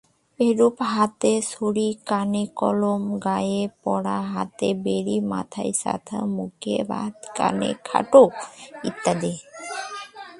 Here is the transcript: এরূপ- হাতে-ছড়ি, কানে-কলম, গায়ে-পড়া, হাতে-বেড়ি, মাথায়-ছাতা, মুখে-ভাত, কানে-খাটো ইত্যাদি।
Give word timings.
এরূপ- 0.39 0.83
হাতে-ছড়ি, 0.93 1.87
কানে-কলম, 2.05 3.01
গায়ে-পড়া, 3.19 4.17
হাতে-বেড়ি, 4.33 5.15
মাথায়-ছাতা, 5.31 6.17
মুখে-ভাত, 6.25 7.13
কানে-খাটো 7.37 8.23
ইত্যাদি। 8.83 9.33